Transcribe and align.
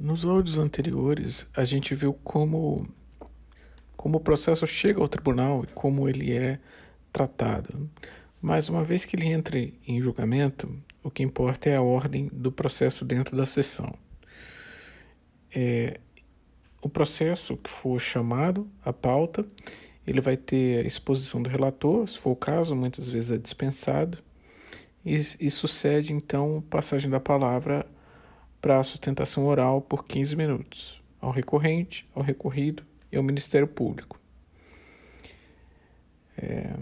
Nos 0.00 0.24
áudios 0.24 0.56
anteriores, 0.56 1.46
a 1.54 1.62
gente 1.62 1.94
viu 1.94 2.14
como, 2.14 2.88
como 3.94 4.16
o 4.16 4.20
processo 4.20 4.66
chega 4.66 4.98
ao 4.98 5.06
tribunal 5.06 5.62
e 5.62 5.66
como 5.74 6.08
ele 6.08 6.32
é 6.32 6.58
tratado. 7.12 7.90
Mas 8.40 8.70
uma 8.70 8.82
vez 8.82 9.04
que 9.04 9.14
ele 9.14 9.26
entre 9.26 9.78
em 9.86 10.00
julgamento, 10.00 10.74
o 11.02 11.10
que 11.10 11.22
importa 11.22 11.68
é 11.68 11.76
a 11.76 11.82
ordem 11.82 12.30
do 12.32 12.50
processo 12.50 13.04
dentro 13.04 13.36
da 13.36 13.44
sessão. 13.44 13.92
É, 15.54 16.00
o 16.80 16.88
processo 16.88 17.54
que 17.58 17.68
for 17.68 18.00
chamado, 18.00 18.66
a 18.82 18.94
pauta, 18.94 19.44
ele 20.06 20.22
vai 20.22 20.38
ter 20.38 20.82
a 20.82 20.88
exposição 20.88 21.42
do 21.42 21.50
relator, 21.50 22.08
se 22.08 22.18
for 22.18 22.30
o 22.30 22.36
caso, 22.36 22.74
muitas 22.74 23.06
vezes 23.06 23.32
é 23.32 23.36
dispensado, 23.36 24.16
e, 25.04 25.16
e 25.38 25.50
sucede 25.50 26.14
então 26.14 26.64
passagem 26.70 27.10
da 27.10 27.20
palavra 27.20 27.84
para 28.60 28.78
a 28.78 28.82
sustentação 28.82 29.46
oral 29.46 29.80
por 29.80 30.04
15 30.04 30.36
minutos, 30.36 31.02
ao 31.20 31.30
recorrente, 31.30 32.06
ao 32.14 32.22
recorrido 32.22 32.84
e 33.10 33.16
ao 33.16 33.22
Ministério 33.22 33.66
Público. 33.66 34.20
É... 36.36 36.74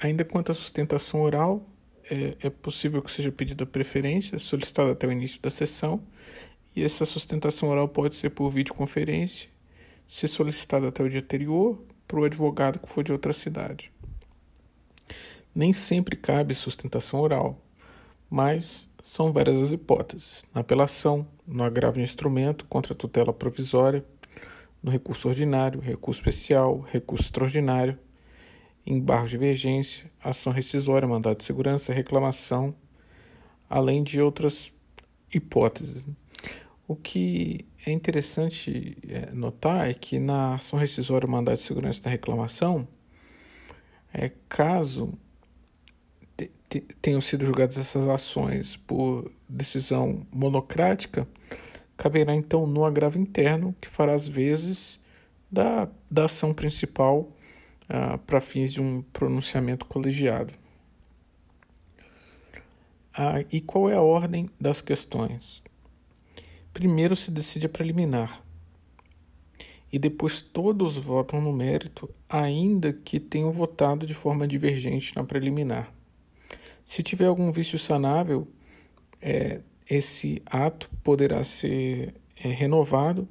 Ainda 0.00 0.24
quanto 0.24 0.52
à 0.52 0.54
sustentação 0.54 1.22
oral, 1.22 1.66
é, 2.10 2.36
é 2.40 2.50
possível 2.50 3.00
que 3.00 3.10
seja 3.10 3.32
pedida 3.32 3.64
preferência, 3.64 4.38
solicitada 4.38 4.92
até 4.92 5.06
o 5.06 5.12
início 5.12 5.40
da 5.40 5.50
sessão, 5.50 6.02
e 6.74 6.82
essa 6.82 7.04
sustentação 7.06 7.70
oral 7.70 7.88
pode 7.88 8.14
ser 8.14 8.30
por 8.30 8.50
videoconferência, 8.50 9.48
ser 10.06 10.28
solicitada 10.28 10.88
até 10.88 11.02
o 11.02 11.08
dia 11.08 11.20
anterior 11.20 11.82
para 12.06 12.20
o 12.20 12.24
advogado 12.24 12.78
que 12.78 12.88
for 12.88 13.02
de 13.02 13.12
outra 13.12 13.32
cidade. 13.32 13.90
Nem 15.54 15.72
sempre 15.72 16.16
cabe 16.16 16.54
sustentação 16.54 17.18
oral, 17.18 17.58
mas 18.30 18.88
são 19.02 19.32
várias 19.32 19.56
as 19.56 19.70
hipóteses: 19.70 20.44
na 20.54 20.60
apelação, 20.60 21.26
no 21.46 21.62
agravo 21.62 21.96
de 21.96 22.02
instrumento 22.02 22.64
contra 22.66 22.92
a 22.92 22.96
tutela 22.96 23.32
provisória, 23.32 24.04
no 24.82 24.90
recurso 24.90 25.28
ordinário, 25.28 25.80
recurso 25.80 26.20
especial, 26.20 26.80
recurso 26.80 27.24
extraordinário, 27.24 27.98
embargo 28.84 29.26
de 29.26 29.32
divergência, 29.32 30.10
ação 30.22 30.52
rescisória, 30.52 31.08
mandado 31.08 31.38
de 31.38 31.44
segurança, 31.44 31.92
reclamação, 31.92 32.74
além 33.68 34.02
de 34.02 34.20
outras 34.20 34.72
hipóteses. 35.32 36.06
O 36.88 36.94
que 36.94 37.66
é 37.84 37.90
interessante 37.90 38.96
é, 39.08 39.32
notar 39.32 39.90
é 39.90 39.94
que 39.94 40.20
na 40.20 40.54
ação 40.54 40.78
rescisória, 40.78 41.26
mandado 41.28 41.56
de 41.56 41.62
segurança 41.62 42.02
da 42.02 42.10
reclamação, 42.10 42.86
é 44.12 44.30
caso 44.48 45.12
tenham 47.00 47.20
sido 47.20 47.46
julgadas 47.46 47.78
essas 47.78 48.08
ações 48.08 48.76
por 48.76 49.30
decisão 49.48 50.26
monocrática, 50.32 51.26
caberá 51.96 52.34
então 52.34 52.66
no 52.66 52.84
agravo 52.84 53.18
interno, 53.18 53.74
que 53.80 53.88
fará 53.88 54.14
as 54.14 54.28
vezes 54.28 55.00
da, 55.50 55.88
da 56.10 56.24
ação 56.24 56.52
principal 56.52 57.28
ah, 57.88 58.18
para 58.18 58.40
fins 58.40 58.72
de 58.72 58.80
um 58.80 59.02
pronunciamento 59.12 59.86
colegiado. 59.86 60.52
Ah, 63.14 63.44
e 63.50 63.60
qual 63.60 63.88
é 63.88 63.94
a 63.94 64.02
ordem 64.02 64.50
das 64.60 64.82
questões? 64.82 65.62
Primeiro 66.72 67.16
se 67.16 67.30
decide 67.30 67.66
a 67.66 67.70
preliminar. 67.70 68.42
E 69.90 69.98
depois 69.98 70.42
todos 70.42 70.96
votam 70.96 71.40
no 71.40 71.52
mérito, 71.52 72.10
ainda 72.28 72.92
que 72.92 73.18
tenham 73.18 73.50
votado 73.50 74.04
de 74.04 74.12
forma 74.12 74.46
divergente 74.46 75.16
na 75.16 75.24
preliminar. 75.24 75.95
Se 76.86 77.02
tiver 77.02 77.26
algum 77.26 77.50
vício 77.50 77.78
sanável, 77.80 78.46
é, 79.20 79.60
esse 79.90 80.40
ato 80.46 80.88
poderá 81.02 81.42
ser 81.42 82.14
é, 82.36 82.48
renovado 82.48 83.28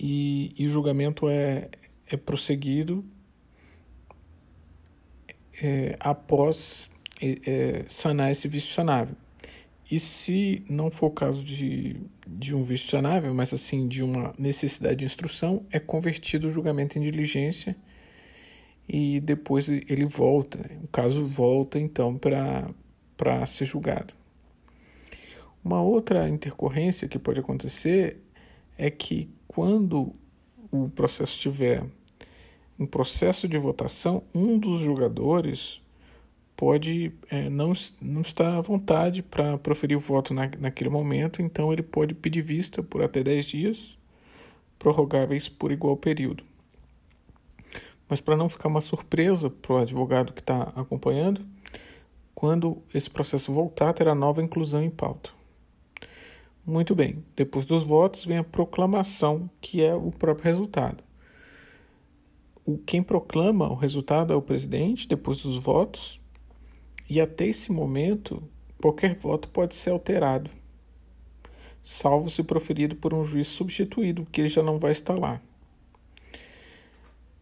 e, 0.00 0.54
e, 0.56 0.66
o 0.66 0.70
julgamento 0.70 1.28
é, 1.28 1.68
é 2.06 2.16
prosseguido 2.16 3.04
é, 5.62 5.94
após 6.00 6.90
é, 7.20 7.38
é, 7.46 7.84
sanar 7.86 8.30
esse 8.30 8.48
vício 8.48 8.72
sanável. 8.72 9.14
E 9.90 10.00
se 10.00 10.64
não 10.68 10.90
for 10.90 11.06
o 11.06 11.10
caso 11.10 11.44
de, 11.44 11.96
de 12.26 12.54
um 12.54 12.62
vício 12.62 12.88
sanável, 12.88 13.32
mas 13.34 13.52
assim 13.52 13.86
de 13.86 14.02
uma 14.02 14.34
necessidade 14.38 14.96
de 14.96 15.04
instrução, 15.04 15.64
é 15.70 15.78
convertido 15.78 16.48
o 16.48 16.50
julgamento 16.50 16.98
em 16.98 17.02
diligência 17.02 17.76
e 18.88 19.20
depois 19.20 19.68
ele 19.68 20.04
volta. 20.04 20.58
O 20.82 20.88
caso 20.88 21.26
volta 21.26 21.78
então 21.78 22.18
para 22.18 23.46
ser 23.46 23.64
julgado. 23.64 24.14
Uma 25.64 25.82
outra 25.82 26.28
intercorrência 26.28 27.08
que 27.08 27.18
pode 27.18 27.40
acontecer 27.40 28.22
é 28.78 28.90
que 28.90 29.28
quando 29.48 30.14
o 30.70 30.88
processo 30.90 31.32
estiver 31.34 31.84
em 32.78 32.86
processo 32.86 33.48
de 33.48 33.58
votação, 33.58 34.22
um 34.34 34.58
dos 34.58 34.80
julgadores 34.80 35.80
pode 36.54 37.12
é, 37.30 37.50
não, 37.50 37.72
não 38.00 38.20
estar 38.20 38.56
à 38.56 38.60
vontade 38.60 39.22
para 39.22 39.58
proferir 39.58 39.96
o 39.96 40.00
voto 40.00 40.32
na, 40.32 40.50
naquele 40.58 40.90
momento, 40.90 41.42
então 41.42 41.72
ele 41.72 41.82
pode 41.82 42.14
pedir 42.14 42.42
vista 42.42 42.82
por 42.82 43.02
até 43.02 43.22
10 43.22 43.44
dias, 43.44 43.98
prorrogáveis 44.78 45.48
por 45.48 45.72
igual 45.72 45.96
período. 45.96 46.44
Mas 48.08 48.20
para 48.20 48.36
não 48.36 48.48
ficar 48.48 48.68
uma 48.68 48.80
surpresa 48.80 49.50
para 49.50 49.74
o 49.74 49.78
advogado 49.78 50.32
que 50.32 50.40
está 50.40 50.72
acompanhando, 50.76 51.44
quando 52.34 52.82
esse 52.92 53.08
processo 53.10 53.52
voltar, 53.52 53.92
terá 53.92 54.14
nova 54.14 54.42
inclusão 54.42 54.82
em 54.82 54.90
pauta. 54.90 55.30
Muito 56.64 56.94
bem, 56.94 57.24
depois 57.34 57.64
dos 57.64 57.84
votos 57.84 58.24
vem 58.24 58.38
a 58.38 58.44
proclamação, 58.44 59.48
que 59.60 59.82
é 59.82 59.94
o 59.94 60.10
próprio 60.10 60.44
resultado. 60.44 61.02
O, 62.64 62.76
quem 62.76 63.02
proclama 63.02 63.68
o 63.68 63.74
resultado 63.74 64.32
é 64.32 64.36
o 64.36 64.42
presidente, 64.42 65.06
depois 65.06 65.42
dos 65.42 65.56
votos, 65.56 66.20
e 67.08 67.20
até 67.20 67.46
esse 67.46 67.70
momento, 67.70 68.42
qualquer 68.80 69.14
voto 69.14 69.48
pode 69.48 69.76
ser 69.76 69.90
alterado, 69.90 70.50
salvo 71.82 72.28
se 72.28 72.42
proferido 72.42 72.96
por 72.96 73.14
um 73.14 73.24
juiz 73.24 73.46
substituído, 73.46 74.26
que 74.32 74.40
ele 74.40 74.48
já 74.48 74.62
não 74.62 74.78
vai 74.78 74.90
estar 74.90 75.16
lá. 75.16 75.40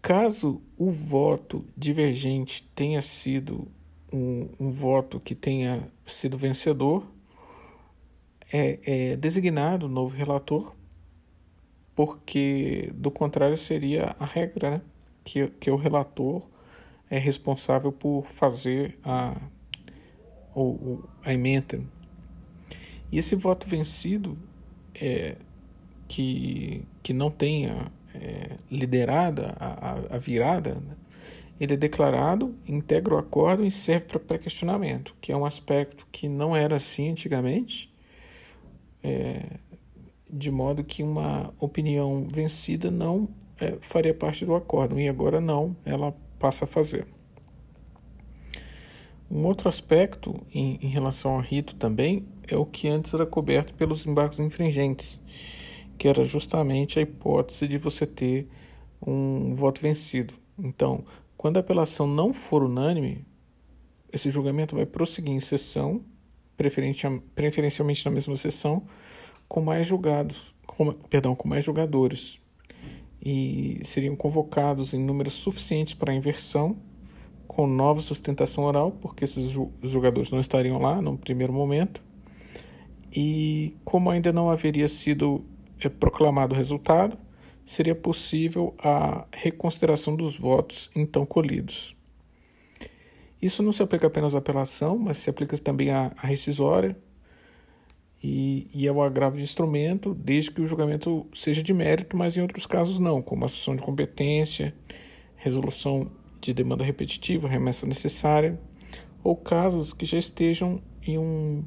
Caso 0.05 0.61
o 0.77 0.91
voto 0.91 1.65
divergente 1.75 2.63
tenha 2.75 3.01
sido 3.01 3.67
um, 4.13 4.51
um 4.61 4.71
voto 4.71 5.19
que 5.19 5.35
tenha 5.35 5.91
sido 6.05 6.37
vencedor, 6.37 7.11
é, 8.53 8.81
é 8.85 9.17
designado 9.17 9.87
o 9.87 9.89
novo 9.89 10.15
relator, 10.15 10.77
porque 11.97 12.93
do 12.95 13.11
contrário 13.11 13.57
seria 13.57 14.15
a 14.21 14.27
regra, 14.27 14.73
né? 14.73 14.83
que, 15.25 15.47
que 15.49 15.71
o 15.71 15.77
relator 15.77 16.47
é 17.09 17.17
responsável 17.17 17.91
por 17.91 18.27
fazer 18.27 18.99
a, 19.03 19.35
ou, 20.55 21.03
a 21.23 21.33
emenda. 21.33 21.81
E 23.11 23.17
esse 23.17 23.35
voto 23.35 23.67
vencido, 23.67 24.37
é, 24.95 25.37
que, 26.07 26.85
que 27.03 27.15
não 27.15 27.31
tenha 27.31 27.91
é, 28.15 28.57
liderada 28.71 29.55
a, 29.59 30.17
a, 30.17 30.19
virada, 30.19 30.75
né, 30.75 30.97
ele 31.59 31.75
é 31.75 31.77
declarado, 31.77 32.55
integra 32.67 33.15
o 33.15 33.19
acordo 33.19 33.65
e 33.65 33.71
serve 33.71 34.07
para 34.07 34.19
pré-questionamento, 34.19 35.15
que 35.21 35.33
é 35.33 35.37
um 35.37 35.45
aspecto 35.45 36.07
que 36.11 36.29
não 36.29 36.55
era 36.55 36.77
assim 36.77 37.11
antigamente, 37.11 37.93
é, 39.03 39.59
de 40.29 40.51
modo 40.51 40.83
que 40.83 41.03
uma 41.03 41.55
opinião 41.61 42.27
vencida 42.29 42.91
não 42.91 43.29
é, 43.61 43.77
faria 43.81 44.15
parte 44.15 44.45
do 44.45 44.55
acordo, 44.55 44.99
e 44.99 45.09
agora 45.09 45.41
não, 45.41 45.77
ela 45.85 46.15
passa 46.39 46.65
a 46.65 46.69
fazer. 46.69 47.07
Um 49.31 49.47
outro 49.47 49.69
aspecto 49.69 50.35
em, 50.53 50.79
em, 50.83 50.89
relação 50.89 51.33
ao 51.33 51.41
rito 51.41 51.75
também 51.75 52.27
é 52.47 52.57
o 52.57 52.67
que 52.67 52.89
antes 52.89 53.15
era 53.15 53.25
coberto 53.25 53.75
pelos 53.75 54.07
embargos 54.07 54.39
infringentes, 54.39 55.21
que 56.05 56.09
era 56.09 56.23
justamente 56.23 56.99
a 56.99 57.03
hipótese 57.03 57.67
de 57.67 57.79
você 57.79 58.05
ter 58.05 58.47
um 59.01 59.55
voto 59.55 59.81
vencido. 59.81 60.35
Então, 60.59 61.03
quando 61.35 61.57
a 61.57 61.61
apelação 61.61 62.07
não 62.07 62.31
for 62.31 62.63
unânime, 62.63 63.25
esse 64.13 64.29
julgamento 64.29 64.77
vai 64.77 64.85
prosseguir 64.85 65.33
em 65.33 65.41
sessão, 65.41 66.03
preferencialmente 66.59 68.05
na 68.05 68.11
mesma 68.11 68.37
sessão, 68.37 68.83
com 69.49 69.63
mais 69.63 69.87
julgados, 69.87 70.55
com, 70.67 70.93
perdão, 70.93 71.35
com 71.35 71.49
mais 71.49 71.65
julgadores, 71.65 72.39
e 73.19 73.81
seriam 73.83 74.15
convocados 74.15 74.93
em 74.93 75.03
números 75.03 75.33
suficientes 75.33 75.95
para 75.95 76.13
a 76.13 76.15
inversão 76.15 76.77
com 77.49 77.67
nova 77.67 78.03
sustentação 78.03 78.65
oral, 78.65 78.93
porque 79.01 79.25
esses 79.25 79.51
jogadores 79.83 80.31
não 80.31 80.39
estariam 80.39 80.79
lá 80.79 81.01
no 81.01 81.17
primeiro 81.17 81.55
momento. 81.55 82.05
E 83.11 83.75
como 83.87 84.11
ainda 84.11 84.35
não 84.35 84.51
haveria 84.51 84.87
sido 84.87 85.47
proclamado 85.99 86.55
o 86.55 86.57
resultado, 86.57 87.19
seria 87.65 87.95
possível 87.95 88.75
a 88.79 89.27
reconsideração 89.33 90.17
dos 90.17 90.37
votos 90.37 90.91
então 90.95 91.25
colhidos. 91.25 91.97
Isso 93.41 93.63
não 93.63 93.73
se 93.73 93.83
aplica 93.83 94.07
apenas 94.07 94.35
à 94.35 94.39
apelação, 94.39 94.99
mas 94.99 95.19
se 95.19 95.29
aplica 95.29 95.57
também 95.59 95.91
à, 95.91 96.13
à 96.17 96.27
rescisória 96.27 96.97
e, 98.23 98.69
e 98.73 98.87
é 98.87 98.93
o 98.93 99.03
agravo 99.03 99.37
de 99.37 99.43
instrumento, 99.43 100.15
desde 100.15 100.51
que 100.51 100.63
o 100.63 100.67
julgamento 100.67 101.27
seja 101.35 101.63
de 101.63 101.75
mérito, 101.75 102.17
mas 102.17 102.37
em 102.37 102.41
outros 102.41 102.65
casos 102.65 102.99
não, 102.99 103.21
como 103.21 103.45
assunção 103.45 103.77
de 103.77 103.83
competência, 103.83 104.75
resolução 105.37 106.11
de 106.41 106.55
demanda 106.55 106.83
repetitiva, 106.83 107.47
remessa 107.47 107.87
necessária, 107.87 108.59
ou 109.23 109.37
casos 109.37 109.93
que 109.93 110.07
já 110.07 110.19
estejam 110.19 110.81
em 111.07 111.19
um 111.19 111.65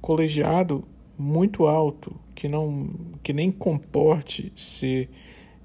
colegiado 0.00 0.86
muito 1.18 1.66
alto, 1.66 2.18
que, 2.34 2.48
não, 2.48 2.90
que 3.22 3.32
nem 3.32 3.50
comporte 3.50 4.52
ser 4.56 5.10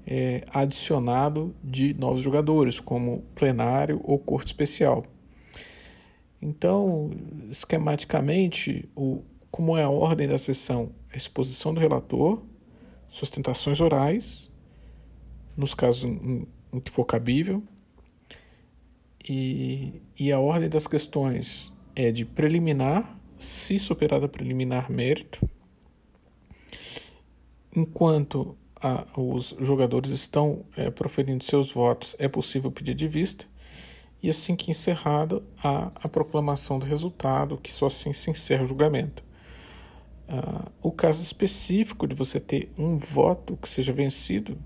é, 0.06 0.44
adicionado 0.48 1.54
de 1.62 1.94
novos 1.94 2.20
jogadores, 2.20 2.80
como 2.80 3.22
plenário 3.34 4.00
ou 4.04 4.18
corte 4.18 4.48
especial. 4.48 5.04
Então, 6.40 7.10
esquematicamente, 7.50 8.88
o, 8.96 9.22
como 9.50 9.76
é 9.76 9.84
a 9.84 9.90
ordem 9.90 10.26
da 10.26 10.38
sessão? 10.38 10.90
A 11.12 11.16
exposição 11.16 11.72
do 11.72 11.80
relator, 11.80 12.42
sustentações 13.08 13.80
orais, 13.80 14.50
nos 15.56 15.74
casos 15.74 16.04
em, 16.04 16.46
em 16.72 16.80
que 16.80 16.90
for 16.90 17.04
cabível, 17.04 17.62
e, 19.28 20.02
e 20.18 20.32
a 20.32 20.40
ordem 20.40 20.68
das 20.68 20.86
questões 20.86 21.72
é 21.94 22.10
de 22.10 22.24
preliminar, 22.24 23.16
se 23.42 23.78
superada 23.78 24.28
preliminar 24.28 24.90
mérito, 24.90 25.48
enquanto 27.74 28.56
a, 28.76 29.06
os 29.16 29.54
jogadores 29.60 30.10
estão 30.10 30.64
é, 30.76 30.90
proferindo 30.90 31.44
seus 31.44 31.72
votos, 31.72 32.16
é 32.18 32.28
possível 32.28 32.70
pedir 32.70 32.94
de 32.94 33.08
vista, 33.08 33.46
e 34.22 34.30
assim 34.30 34.54
que 34.54 34.70
encerrado 34.70 35.42
a, 35.62 35.90
a 35.94 36.08
proclamação 36.08 36.78
do 36.78 36.86
resultado, 36.86 37.58
que 37.58 37.72
só 37.72 37.86
assim 37.86 38.12
se 38.12 38.30
encerra 38.30 38.62
o 38.62 38.66
julgamento. 38.66 39.24
Uh, 40.28 40.70
o 40.80 40.92
caso 40.92 41.20
específico 41.20 42.06
de 42.06 42.14
você 42.14 42.38
ter 42.38 42.72
um 42.78 42.96
voto 42.96 43.56
que 43.56 43.68
seja 43.68 43.92
vencido 43.92 44.56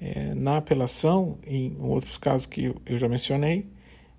é, 0.00 0.34
na 0.34 0.56
apelação, 0.56 1.38
em 1.46 1.76
outros 1.78 2.18
casos 2.18 2.44
que 2.44 2.74
eu 2.84 2.98
já 2.98 3.08
mencionei, 3.08 3.66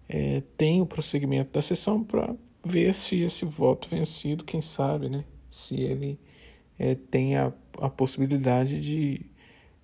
é, 0.08 0.42
tem 0.56 0.82
o 0.82 0.86
prosseguimento 0.86 1.52
da 1.52 1.62
sessão 1.62 2.02
para 2.02 2.34
ver 2.66 2.94
se 2.94 3.22
esse 3.22 3.46
voto 3.46 3.90
vencido, 3.90 4.44
quem 4.44 4.62
sabe, 4.62 5.10
né, 5.10 5.26
se 5.52 5.76
ele 5.76 6.20
é, 6.80 6.96
tem 6.96 7.36
a, 7.36 7.52
a 7.80 7.90
possibilidade 7.90 8.80
de 8.80 9.26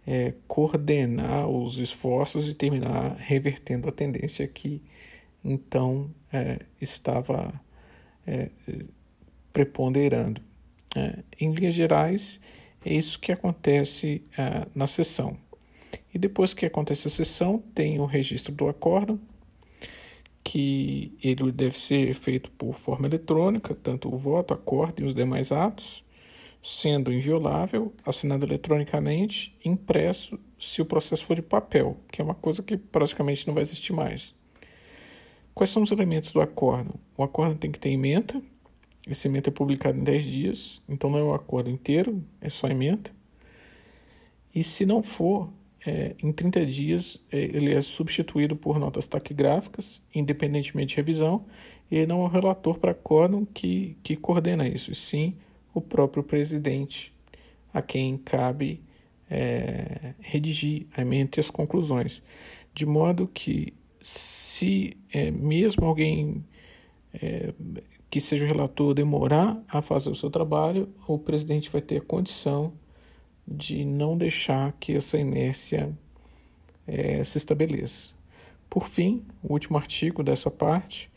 é, 0.07 0.33
coordenar 0.47 1.47
os 1.47 1.77
esforços 1.77 2.49
e 2.49 2.53
terminar 2.53 3.15
revertendo 3.17 3.87
a 3.87 3.91
tendência 3.91 4.47
que 4.47 4.81
então 5.43 6.09
é, 6.31 6.59
estava 6.81 7.53
é, 8.25 8.49
preponderando. 9.53 10.41
É, 10.95 11.19
em 11.39 11.51
linhas 11.51 11.75
gerais, 11.75 12.39
é 12.83 12.93
isso 12.93 13.19
que 13.19 13.31
acontece 13.31 14.23
é, 14.37 14.67
na 14.73 14.87
sessão. 14.87 15.37
E 16.13 16.17
depois 16.17 16.53
que 16.53 16.65
acontece 16.65 17.07
a 17.07 17.11
sessão, 17.11 17.63
tem 17.73 17.99
o 17.99 18.05
registro 18.05 18.53
do 18.53 18.67
acórdão, 18.67 19.19
que 20.49 21.15
ele 21.21 21.51
deve 21.51 21.77
ser 21.77 22.11
feito 22.15 22.49
por 22.49 22.73
forma 22.73 23.05
eletrônica, 23.05 23.75
tanto 23.75 24.11
o 24.11 24.17
voto, 24.17 24.51
acórdão 24.51 25.05
e 25.05 25.07
os 25.07 25.13
demais 25.13 25.51
atos 25.51 26.03
sendo 26.61 27.13
inviolável, 27.13 27.93
assinado 28.03 28.47
eletronicamente, 28.47 29.55
impresso, 29.63 30.39
se 30.59 30.81
o 30.81 30.85
processo 30.85 31.23
for 31.23 31.35
de 31.35 31.43
papel, 31.43 31.97
que 32.11 32.19
é 32.19 32.25
uma 32.25 32.33
coisa 32.33 32.63
que 32.63 32.75
praticamente 32.75 33.47
não 33.47 33.53
vai 33.53 33.61
existir 33.61 33.93
mais. 33.93 34.35
Quais 35.53 35.69
são 35.69 35.83
os 35.83 35.91
elementos 35.91 36.31
do 36.31 36.41
acordo? 36.41 36.99
O 37.15 37.23
acordo 37.23 37.55
tem 37.55 37.71
que 37.71 37.79
ter 37.79 37.91
ementa, 37.91 38.41
esse 39.07 39.27
ementa 39.27 39.51
é 39.51 39.53
publicado 39.53 39.99
em 39.99 40.03
10 40.03 40.25
dias, 40.25 40.81
então 40.89 41.11
não 41.11 41.19
é 41.19 41.23
o 41.23 41.33
acordo 41.33 41.69
inteiro, 41.69 42.25
é 42.41 42.49
só 42.49 42.67
ementa. 42.67 43.11
E 44.53 44.63
se 44.63 44.83
não 44.83 45.03
for, 45.03 45.47
é, 45.85 46.15
em 46.21 46.31
30 46.31 46.65
dias 46.65 47.19
é, 47.31 47.39
ele 47.39 47.73
é 47.73 47.81
substituído 47.81 48.55
por 48.55 48.79
notas 48.79 49.07
taquigráficas, 49.07 50.01
independentemente 50.13 50.89
de 50.89 50.95
revisão, 50.97 51.45
e 51.89 52.05
não 52.05 52.21
é 52.21 52.25
o 52.25 52.27
relator 52.27 52.77
para 52.77 52.91
acórdão 52.91 53.45
que, 53.45 53.97
que 54.03 54.15
coordena 54.15 54.67
isso, 54.67 54.91
e 54.91 54.95
sim 54.95 55.35
o 55.73 55.81
próprio 55.81 56.23
presidente, 56.23 57.13
a 57.73 57.81
quem 57.81 58.17
cabe 58.17 58.81
é, 59.29 60.13
redigir 60.19 60.87
a 60.95 61.05
mente 61.05 61.39
as 61.39 61.49
conclusões, 61.49 62.21
de 62.73 62.85
modo 62.85 63.27
que 63.27 63.73
se 64.01 64.97
é, 65.11 65.29
mesmo 65.31 65.85
alguém 65.85 66.43
é, 67.13 67.53
que 68.09 68.19
seja 68.19 68.45
o 68.45 68.47
relator 68.47 68.93
demorar 68.93 69.61
a 69.67 69.81
fazer 69.81 70.09
o 70.09 70.15
seu 70.15 70.29
trabalho, 70.29 70.89
o 71.07 71.17
presidente 71.17 71.69
vai 71.69 71.81
ter 71.81 71.97
a 71.97 72.01
condição 72.01 72.73
de 73.49 73.83
não 73.83 74.17
deixar 74.17 74.73
que 74.79 74.95
essa 74.95 75.17
inércia 75.17 75.91
é, 76.85 77.23
se 77.23 77.37
estabeleça. 77.37 78.13
Por 78.69 78.87
fim, 78.87 79.25
o 79.43 79.53
último 79.53 79.77
artigo 79.77 80.21
dessa 80.21 80.51
parte 80.51 81.09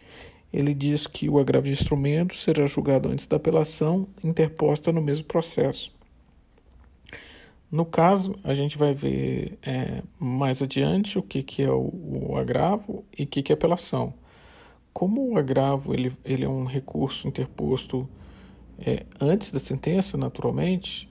ele 0.52 0.74
diz 0.74 1.06
que 1.06 1.28
o 1.28 1.38
agravo 1.38 1.66
de 1.66 1.72
instrumento 1.72 2.34
será 2.34 2.66
julgado 2.66 3.08
antes 3.08 3.26
da 3.26 3.36
apelação 3.36 4.06
interposta 4.22 4.92
no 4.92 5.00
mesmo 5.00 5.24
processo. 5.24 5.90
No 7.70 7.86
caso, 7.86 8.38
a 8.44 8.52
gente 8.52 8.76
vai 8.76 8.92
ver 8.92 9.58
é, 9.62 10.02
mais 10.18 10.60
adiante 10.60 11.18
o 11.18 11.22
que, 11.22 11.42
que 11.42 11.62
é 11.62 11.70
o, 11.70 11.90
o 12.30 12.36
agravo 12.36 13.02
e 13.18 13.22
o 13.22 13.26
que, 13.26 13.42
que 13.42 13.50
é 13.50 13.54
apelação. 13.54 14.12
Como 14.92 15.26
o 15.30 15.38
agravo 15.38 15.94
ele, 15.94 16.12
ele 16.22 16.44
é 16.44 16.48
um 16.48 16.66
recurso 16.66 17.26
interposto 17.26 18.06
é, 18.78 19.06
antes 19.18 19.50
da 19.50 19.58
sentença, 19.58 20.18
naturalmente, 20.18 21.08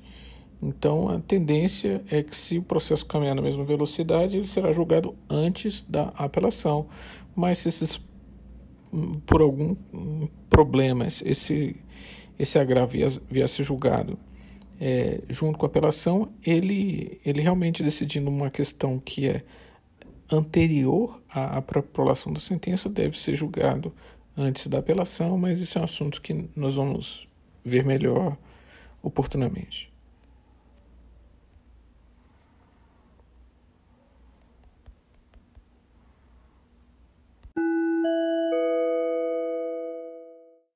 então 0.62 1.10
a 1.10 1.20
tendência 1.20 2.04
é 2.10 2.22
que 2.22 2.36
se 2.36 2.58
o 2.58 2.64
processo 2.64 3.06
caminhar 3.06 3.36
na 3.36 3.42
mesma 3.42 3.64
velocidade, 3.64 4.38
ele 4.38 4.48
será 4.48 4.72
julgado 4.72 5.16
antes 5.30 5.82
da 5.82 6.10
apelação. 6.16 6.88
Mas 7.36 7.60
se 7.60 7.70
esses 7.70 8.00
por 9.26 9.42
algum 9.42 9.76
problema 10.50 11.08
esse, 11.08 11.76
esse 12.38 12.60
agravo 12.60 12.92
viesse 13.30 13.64
julgado 13.64 14.20
é, 14.80 15.22
junto 15.30 15.58
com 15.58 15.66
a 15.66 15.70
apelação, 15.70 16.30
ele, 16.44 17.20
ele 17.24 17.42
realmente 17.42 17.84
decidindo 17.84 18.30
uma 18.30 18.50
questão 18.50 19.00
que 19.00 19.30
é 19.30 19.44
anterior 20.30 21.22
à, 21.30 21.58
à 21.58 21.62
prolação 21.62 22.34
da 22.34 22.40
sentença 22.40 22.90
deve 22.90 23.18
ser 23.20 23.36
julgado 23.36 23.94
antes 24.36 24.68
da 24.68 24.80
apelação, 24.80 25.38
mas 25.38 25.60
isso 25.60 25.78
é 25.78 25.82
um 25.82 25.84
assunto 25.84 26.22
que 26.22 26.50
nós 26.56 26.76
vamos 26.76 27.28
ver 27.64 27.86
melhor 27.86 28.36
oportunamente. 29.04 29.91